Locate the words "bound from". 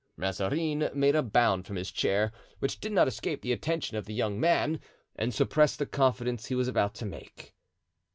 1.21-1.75